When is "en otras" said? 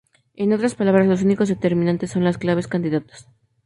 0.35-0.73